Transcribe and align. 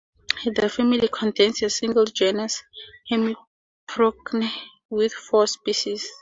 The 0.45 0.67
family 0.67 1.07
contains 1.13 1.61
a 1.61 1.69
single 1.69 2.05
genus, 2.05 2.63
Hemiprocne, 3.11 4.49
with 4.89 5.13
four 5.13 5.45
species. 5.45 6.09